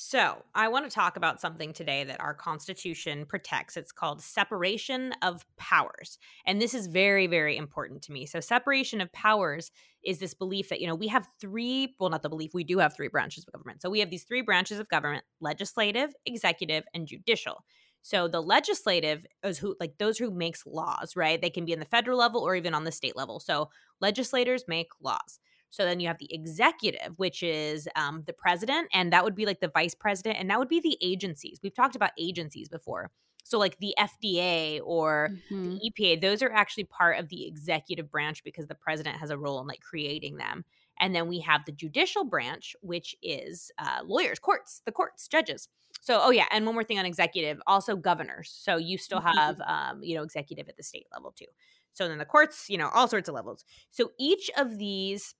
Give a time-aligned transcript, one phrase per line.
[0.00, 3.76] So, I want to talk about something today that our Constitution protects.
[3.76, 6.20] It's called separation of powers.
[6.46, 8.24] And this is very, very important to me.
[8.24, 9.72] So, separation of powers
[10.04, 12.78] is this belief that, you know, we have three, well, not the belief, we do
[12.78, 13.82] have three branches of government.
[13.82, 17.64] So, we have these three branches of government legislative, executive, and judicial.
[18.02, 21.42] So the legislative is who like those who makes laws, right?
[21.42, 23.40] They can be in the federal level or even on the state level.
[23.40, 23.70] So
[24.00, 25.40] legislators make laws.
[25.70, 29.46] So then you have the executive, which is um, the president, and that would be
[29.46, 31.60] like the vice president, and that would be the agencies.
[31.62, 33.10] We've talked about agencies before.
[33.44, 35.80] So, like the FDA or Mhm.
[35.80, 39.38] the EPA, those are actually part of the executive branch because the president has a
[39.38, 40.64] role in like creating them.
[41.00, 45.68] And then we have the judicial branch, which is uh, lawyers, courts, the courts, judges.
[46.00, 48.50] So, oh yeah, and one more thing on executive, also governors.
[48.50, 49.32] So you still Mhm.
[49.36, 51.46] have, um, you know, executive at the state level too.
[51.92, 53.64] So then the courts, you know, all sorts of levels.
[53.90, 55.34] So each of these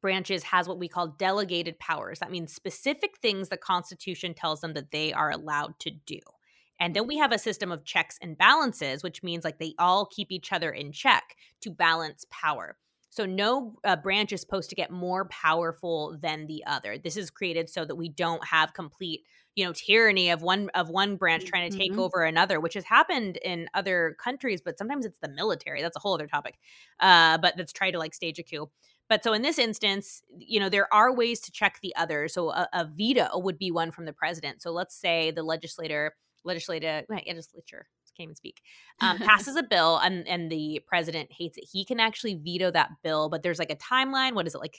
[0.00, 2.18] branches has what we call delegated powers.
[2.18, 6.18] That means specific things the Constitution tells them that they are allowed to do.
[6.78, 10.06] And then we have a system of checks and balances, which means like they all
[10.06, 12.78] keep each other in check to balance power.
[13.12, 16.96] So no uh, branch is supposed to get more powerful than the other.
[16.96, 19.24] This is created so that we don't have complete,
[19.56, 21.98] you know, tyranny of one of one branch trying to take Mhm.
[21.98, 25.82] over another, which has happened in other countries, but sometimes it's the military.
[25.82, 26.58] That's a whole other topic.
[27.00, 28.70] Uh, but that's tried to like stage a coup.
[29.10, 32.28] But so in this instance, you know, there are ways to check the other.
[32.28, 34.62] So a, a veto would be one from the president.
[34.62, 38.60] So let's say the legislator, legislative, wait, legislature, can't even speak,
[39.00, 41.64] um, passes a bill and, and the president hates it.
[41.70, 44.34] He can actually veto that bill, but there's like a timeline.
[44.34, 44.78] What is it like?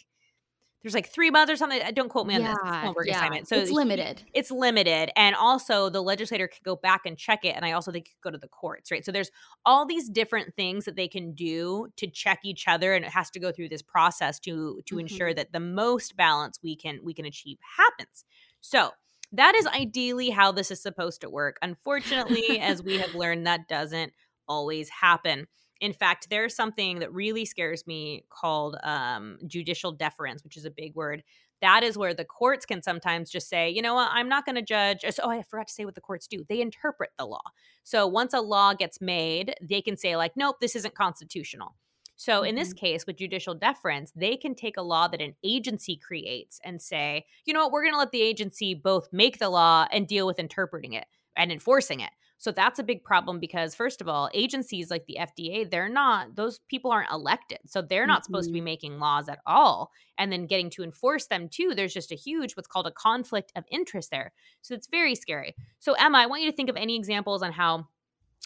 [0.84, 1.82] There's like three months or something.
[1.82, 2.58] Uh, Don't quote me on this.
[2.64, 3.18] It's homework yeah.
[3.18, 3.48] assignment.
[3.48, 4.24] So it's limited.
[4.34, 7.92] it's limited and also the legislator could go back and check it and i also
[7.92, 9.30] think it could go to the courts right so there's
[9.66, 13.30] all these different things that they can do to check each other and it has
[13.30, 15.02] to go through this process to to Mhm.
[15.02, 18.26] ensure that the most balance we can we can achieve happens
[18.62, 18.92] so
[19.32, 23.68] that is ideally how this is supposed to work unfortunately as we have learned that
[23.68, 24.14] doesn't
[24.48, 25.48] always happen
[25.82, 30.72] in fact there's something that really scares me called um, judicial deference which is a
[30.72, 31.22] big word
[31.62, 34.56] that is where the courts can sometimes just say, you know what, I'm not going
[34.56, 35.06] to judge.
[35.22, 36.44] Oh, I forgot to say what the courts do.
[36.50, 37.44] They interpret the law.
[37.84, 41.76] So once a law gets made, they can say, like, nope, this isn't constitutional.
[42.16, 45.98] So in this case, with judicial deference, they can take a law that an agency
[45.98, 49.50] creates and say, you know what, we're going to let the agency both make the
[49.50, 52.12] law and deal with interpreting it and enforcing it.
[52.42, 56.36] So that's a big problem because, first of all, agencies like the FDA, they're not,
[56.36, 57.60] those people aren't elected.
[57.68, 58.66] So they're not supposed to be mm-hmm.
[58.66, 59.92] making laws at all.
[60.18, 63.52] And then getting to enforce them too, there's just a huge, what's called a conflict
[63.56, 64.34] of interest there.
[64.64, 65.56] So it's very scary.
[65.78, 67.88] So, Emma, I want you to think of any examples on how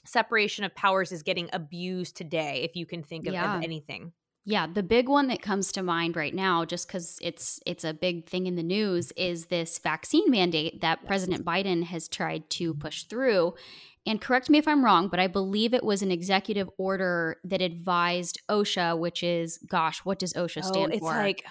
[0.06, 4.12] separation of powers is getting abused today, if you can think of, of anything.
[4.48, 7.94] Yeah, the big one that comes to mind right now, just because it's it's a
[7.94, 11.08] big thing in the news, is this vaccine mandate that Yes.
[11.08, 13.56] President Biden has tried to push through.
[14.08, 17.60] And correct me if I'm wrong, but I believe it was an executive order that
[17.60, 21.06] advised OSHA, which is, gosh, what does OSHA oh, stand Oh, it's for?
[21.14, 21.44] like,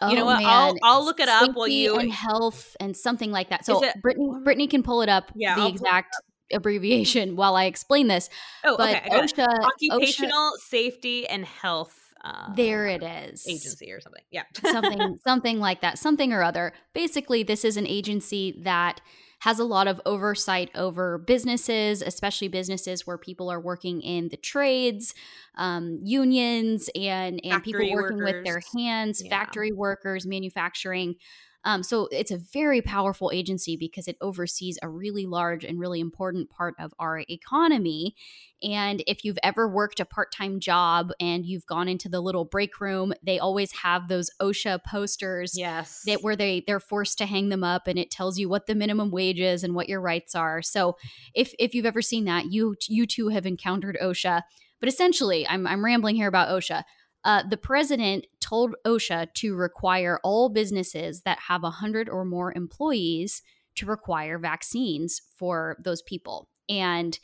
[0.00, 0.44] Oh, you know oh, what?
[0.44, 0.74] I'll.
[0.82, 1.96] I'll look it up while you.
[1.96, 3.64] and health and something like that.
[3.64, 6.16] So it- Brittany, Brittany can pull it up Yeah, the I'll exact
[6.52, 8.28] abbreviation while I explain this.
[8.64, 9.04] oh, But okay.
[9.04, 9.34] I got it.
[9.36, 12.01] OSHA, OSHA, Occupational Safety and Health.
[12.24, 13.44] Uh, there it is.
[13.48, 14.22] Agency or something.
[14.30, 14.44] Yeah.
[14.62, 19.00] something something like that something or other basically this is an agency that
[19.40, 24.36] has a lot of oversight over businesses especially businesses where people are working in the
[24.36, 25.14] trades
[25.56, 29.30] um, unions and and people Factory working with their hands Yeah.
[29.30, 31.16] factory workers manufacturing
[31.64, 36.00] um, so it's a very powerful agency because it oversees a really large and really
[36.00, 38.14] important part of our economy
[38.62, 42.44] and if you've ever worked a part time job and you've gone into the little
[42.44, 46.02] break room, they always have those OSHA posters yes.
[46.06, 48.74] that where they they're forced to hang them up and it tells you what the
[48.74, 50.62] minimum wage is and what your rights are.
[50.62, 50.96] So
[51.34, 54.42] if if you've ever seen that, you you too have encountered OSHA.
[54.78, 56.84] But essentially, I'm I'm rambling here about OSHA.
[57.24, 63.42] Uh, the president told OSHA to require all businesses that have 100 or more employees
[63.76, 66.48] to require vaccines for those people.
[66.68, 67.18] And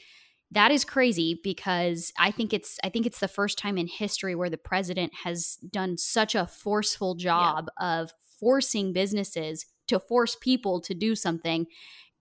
[0.51, 4.35] that is crazy because I think it's I think it's the first time in history
[4.35, 10.81] where the president has done such a forceful job of forcing businesses to force people
[10.83, 11.67] to do something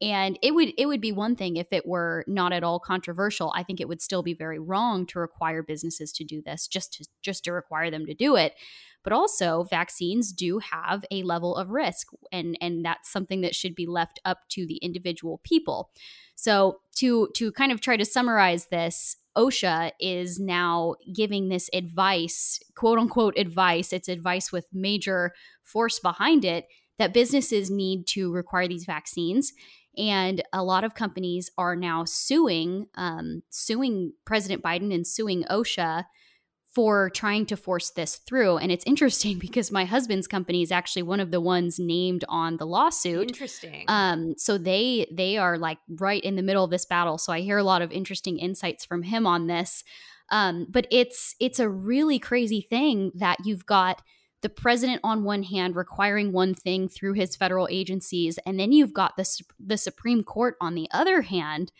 [0.01, 3.51] and it would it would be one thing if it were not at all controversial.
[3.55, 6.93] I think it would still be very wrong to require businesses to do this just
[6.93, 8.53] to just to require them to do it.
[9.03, 13.73] But also vaccines do have a level of risk and and that's something that should
[13.73, 15.89] be left up to the individual people.
[16.35, 22.59] So to to kind of try to summarize this, OSHA is now giving this advice,
[22.75, 25.33] quote unquote advice, it's advice with major
[25.63, 26.67] force behind it
[26.99, 29.53] that businesses need to require these vaccines
[29.97, 36.05] and a lot of companies are now suing um, suing president biden and suing osha
[36.77, 38.57] for trying to force this through.
[38.57, 42.57] And it's interesting because my husband's company is actually one of the ones named on
[42.57, 43.29] the lawsuit.
[43.29, 43.85] Interesting.
[43.87, 47.17] Um so they they are like right in the middle of this battle.
[47.17, 49.83] So i hear a lot of interesting insights from him on this.
[50.29, 54.03] Um but it's it's a really crazy thing that you've got
[54.41, 58.93] the president on one hand requiring one thing through his federal agencies and then you've
[58.93, 61.71] got the the Supreme Court on the other hand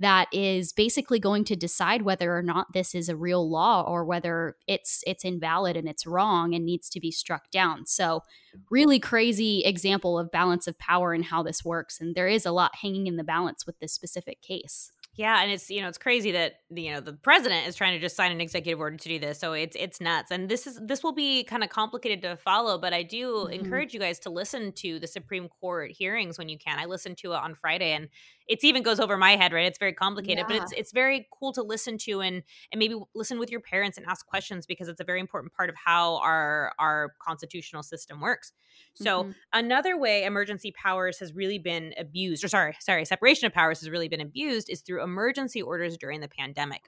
[0.00, 4.04] that is basically going to decide whether or not this is a real law or
[4.04, 7.86] whether it's it's invalid and it's wrong and needs to be struck down.
[7.86, 8.22] So
[8.70, 12.52] really crazy example of balance of power and how this works and there is a
[12.52, 14.90] lot hanging in the balance with this specific case.
[15.16, 18.00] Yeah, and it's you know it's crazy that you know the president is trying to
[18.00, 19.38] just sign an executive order to do this.
[19.38, 22.78] So it's it's nuts, and this is this will be kind of complicated to follow.
[22.78, 23.52] But I do mm-hmm.
[23.52, 26.80] encourage you guys to listen to the Supreme Court hearings when you can.
[26.80, 28.08] I listened to it on Friday, and
[28.46, 30.46] it even goes over my head right it's very complicated yeah.
[30.46, 32.42] but it's it's very cool to listen to and
[32.72, 35.70] and maybe listen with your parents and ask questions because it's a very important part
[35.70, 38.52] of how our our constitutional system works
[38.94, 39.30] so mm-hmm.
[39.52, 43.90] another way emergency powers has really been abused or sorry sorry separation of powers has
[43.90, 46.82] really been abused is through emergency orders during the pandemic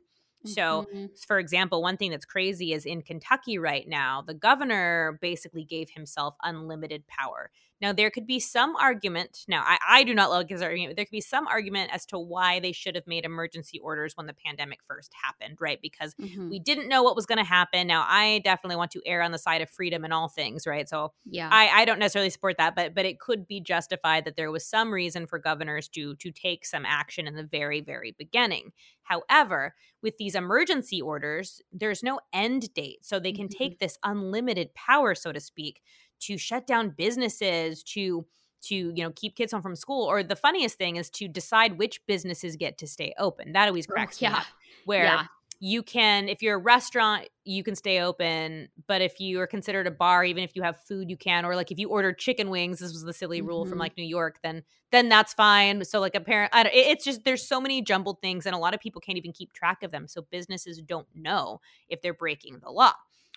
[0.46, 1.06] so, mm-hmm.
[1.26, 5.90] for example, one thing that's crazy is in Kentucky right now, the governor basically gave
[5.90, 7.50] himself unlimited power.
[7.80, 9.44] Now, there could be some argument.
[9.48, 10.96] Now, I, I do not like his argument.
[10.96, 14.26] There could be some argument as to why they should have made emergency orders when
[14.26, 15.78] the pandemic first happened, right?
[15.82, 16.48] Because mm-hmm.
[16.48, 17.86] we didn't know what was going to happen.
[17.86, 20.88] Now, I definitely want to err on the side of freedom in all things, right?
[20.88, 24.36] So, yeah, I, I don't necessarily support that, but but it could be justified that
[24.36, 28.14] there was some reason for governors to to take some action in the very very
[28.16, 28.72] beginning.
[29.02, 33.58] However, with these emergency orders, there's no end date, so they can mm-hmm.
[33.58, 35.80] take this unlimited power, so to speak
[36.20, 38.26] to shut down businesses to
[38.62, 41.78] to you know keep kids home from school or the funniest thing is to decide
[41.78, 44.30] which businesses get to stay open that always oh, cracks oh, yeah.
[44.30, 44.46] me up
[44.84, 45.24] where yeah.
[45.60, 49.86] you can if you're a restaurant you can stay open but if you are considered
[49.86, 52.50] a bar even if you have food you can or like if you order chicken
[52.50, 53.70] wings this was the silly rule mm-hmm.
[53.70, 57.04] from like new york then then that's fine so like a parent I don't, it's
[57.04, 59.82] just there's so many jumbled things and a lot of people can't even keep track
[59.82, 62.92] of them so businesses don't know if they're breaking the law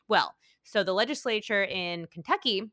[0.07, 0.33] well
[0.69, 2.71] so the legislature in Kentucky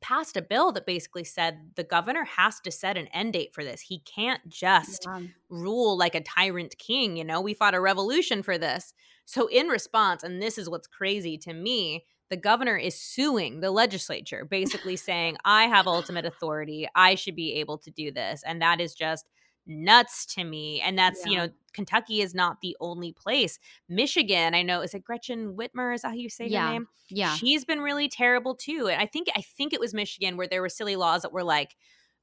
[0.00, 3.64] passed a bill that basically said the governor has to set an end date for
[3.64, 3.80] this.
[3.80, 5.22] He can't just yeah.
[5.48, 7.16] rule like a tyrant king.
[7.16, 8.92] You know, we fought a revolution for this.
[9.24, 13.72] So, in response, and this is what's crazy to me, the governor is suing the
[13.72, 16.88] legislature, basically saying, I have ultimate authority.
[16.94, 18.44] I should be able to do this.
[18.46, 19.28] And that is just
[19.66, 20.80] nuts to me.
[20.80, 21.30] And that's, yeah.
[21.30, 23.58] you know, Kentucky is not the only place.
[23.88, 25.94] Michigan, I know, is it Gretchen Whitmer?
[25.94, 26.66] Is that how you say yeah.
[26.66, 26.88] her name?
[27.10, 27.34] Yeah.
[27.34, 28.88] She's been really terrible too.
[28.90, 31.44] And I think I think it was Michigan where there were silly laws that were
[31.44, 31.76] like,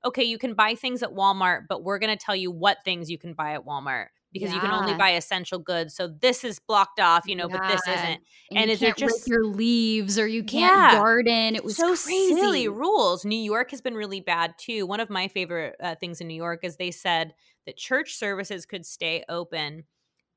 [0.03, 3.17] okay, you can buy things at Walmart, but we're gonna tell you what things you
[3.17, 4.55] can buy at Walmart because yeah.
[4.55, 5.95] you can only buy essential goods.
[5.95, 7.57] So this is blocked off, you know, yeah.
[7.57, 8.21] but this isn't.
[8.51, 10.99] And, and is it just your leaves or you can't yeah.
[10.99, 11.55] garden?
[11.55, 12.35] It was so crazy.
[12.35, 13.23] silly rules.
[13.23, 14.85] New York has been really bad too.
[14.85, 17.33] One of my favorite uh, things in New York is they said
[17.65, 19.85] that church services could stay open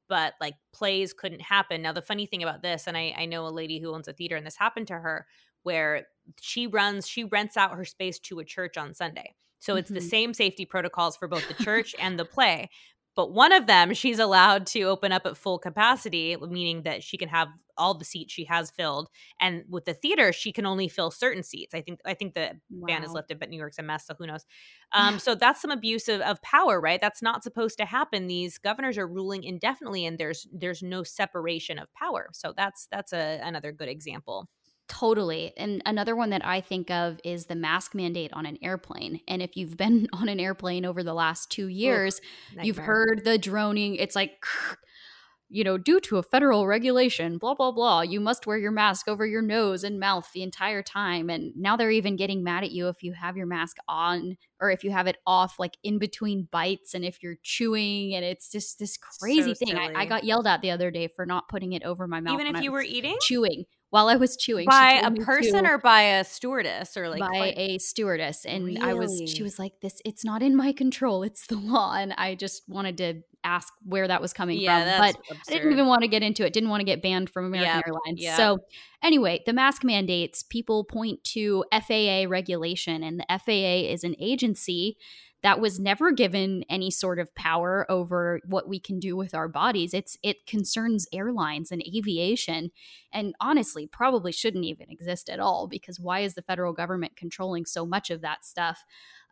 [0.08, 1.82] but like plays couldn't happen.
[1.82, 4.12] Now the funny thing about this, and I, I know a lady who owns a
[4.12, 5.26] theater, and this happened to her,
[5.64, 6.06] where
[6.40, 9.34] she runs, she rents out her space to a church on Sunday.
[9.58, 9.96] So it's mm-hmm.
[9.96, 12.70] the same safety protocols for both the church and the play,
[13.16, 17.16] but one of them she's allowed to open up at full capacity meaning that she
[17.16, 19.08] can have all the seats she has filled
[19.40, 21.74] and with the theater she can only fill certain seats.
[21.74, 22.86] I think i think the wow.
[22.86, 24.44] ban is lifted but new york's a mess so who knows?
[24.92, 27.00] Um, so that's some abuse of, of power right?
[27.00, 28.26] That's not supposed to happen.
[28.26, 32.28] These governors are ruling indefinitely and there's there's no separation of power.
[32.32, 34.48] So that's that's a, another good example
[34.88, 35.52] Totally.
[35.56, 39.20] And another one that I think of is the mask mandate on an airplane.
[39.26, 42.20] And if you've been on an airplane over the last two years,
[42.56, 43.96] Oof, you've heard the droning.
[43.96, 44.44] It's like,
[45.48, 49.06] you know, due to a federal regulation, blah, blah, blah, you must wear your mask
[49.06, 51.30] over your nose and mouth the entire time.
[51.30, 54.70] And now they're even getting mad at you if you have your mask on or
[54.70, 58.14] if you have it off, like in between bites and if you're chewing.
[58.14, 59.76] And it's just this crazy so thing.
[59.76, 62.40] I, I, got yelled at the other day for not putting it over my mouth.
[62.40, 63.16] Even if you were eating?
[63.20, 64.66] Chewing while I was chewing.
[64.66, 68.44] By a person to, or by a stewardess or like by a stewardess.
[68.44, 68.80] And really?
[68.80, 71.94] I was she was like, This it's not in my control, it's the law.
[71.94, 75.06] And I just wanted to ask where that was coming yeah, from.
[75.06, 75.54] But absurd.
[75.54, 76.52] I didn't even want to get into it.
[76.52, 78.36] Didn't want to get banned from American Airlines.
[78.36, 78.58] So
[79.02, 84.96] anyway, the mask mandates, people point to FAA regulation, and the FAA is an agency
[85.42, 89.48] that was never given any sort of power over what we can do with our
[89.48, 89.94] bodies.
[89.94, 92.72] It's it concerns airlines and aviation
[93.12, 97.64] and honestly probably shouldn't even exist at all because why is the federal government controlling
[97.64, 98.84] so much of that stuff?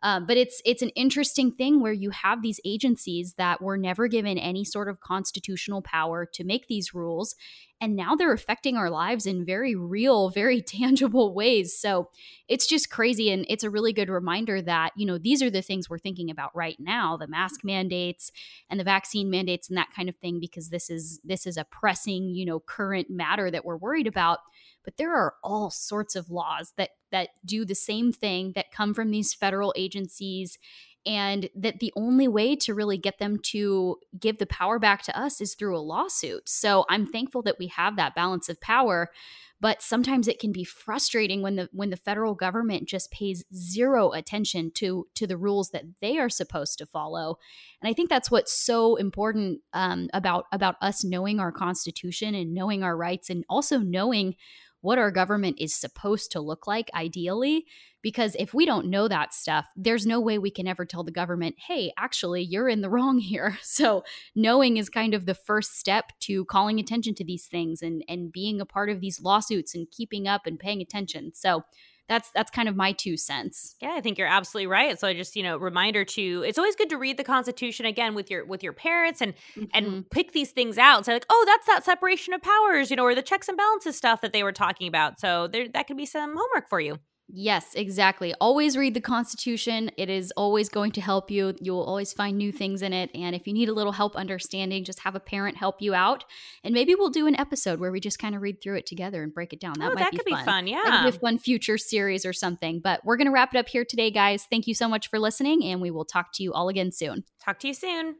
[0.05, 4.07] Um, but it's it's an interesting thing where you have these agencies that were never
[4.07, 7.33] given any sort of constitutional power to make these rules,
[7.81, 11.75] and now they're affecting our lives in very real, very tangible ways.
[11.75, 12.11] So
[12.47, 15.63] it's just crazy, and it's a really good reminder that you know these are the
[15.63, 18.31] things we're thinking about right now: the mask mandates
[18.69, 21.65] and the vaccine mandates and that kind of thing, because this is this is a
[21.65, 24.37] pressing, you know, current matter that we're worried about
[24.85, 28.93] but there are all sorts of laws that that do the same thing that come
[28.93, 30.57] from these federal agencies
[31.05, 35.19] and that the only way to really get them to give the power back to
[35.19, 36.49] us is through a lawsuit.
[36.49, 39.11] So I'm thankful that we have that balance of power,
[39.61, 44.11] but sometimes it can be frustrating when the when the federal government just pays zero
[44.11, 47.37] attention to to the rules that they are supposed to follow.
[47.81, 52.53] And I think that's what's so important um, about about us knowing our constitution and
[52.53, 54.35] knowing our rights and also knowing
[54.85, 57.65] what our government is supposed to look like ideally.
[58.01, 61.11] Because if we don't know that stuff, there's no way we can ever tell the
[61.11, 63.57] government, hey, actually, you're in the wrong here.
[63.63, 64.03] So
[64.35, 68.31] knowing is kind of the first step to calling attention to these things and, and
[68.31, 71.33] being a part of these lawsuits and keeping up and paying attention.
[71.33, 71.65] So
[72.07, 73.75] that's that's kind of my two cents.
[73.81, 74.99] Yeah, I think you're absolutely right.
[74.99, 78.13] So I just, you know, reminder to it's always good to read the constitution again
[78.13, 79.65] with your with your parents and mm-hmm.
[79.73, 82.95] and pick these things out and say like, "Oh, that's that separation of powers," you
[82.95, 85.19] know, or the checks and balances stuff that they were talking about.
[85.19, 86.99] So there that could be some homework for you.
[87.27, 88.35] Yes, exactly.
[88.39, 89.89] Always read the Constitution.
[89.97, 91.55] It is always going to help you.
[91.59, 93.09] You'll always find new things in it.
[93.15, 96.23] And if you need a little help understanding, just have a parent help you out.
[96.63, 99.23] And maybe we'll do an episode where we just kind of read through it together
[99.23, 99.73] and break it down.
[99.79, 100.39] That oh, might that be could fun.
[100.39, 100.67] be fun.
[100.67, 100.81] Yeah.
[100.85, 102.79] That could be a fun future series or something.
[102.79, 104.45] But we're going to wrap it up here today, guys.
[104.49, 105.63] Thank you so much for listening.
[105.63, 107.23] And we will talk to you all again soon.
[107.43, 108.17] Talk to you soon.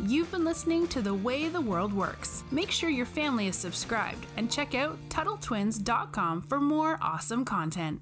[0.00, 2.42] You've been listening to The Way the World Works.
[2.50, 8.00] Make sure your family is subscribed and check out TuttleTwins.com for more awesome content.